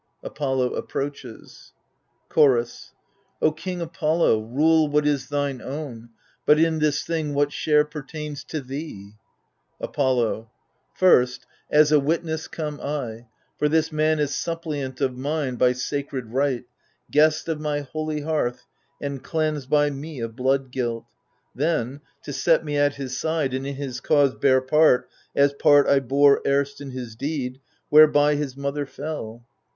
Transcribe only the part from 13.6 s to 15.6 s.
this man Is suppliant of mine